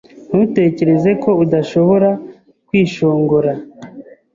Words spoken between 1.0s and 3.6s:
ko udashobora kwishongora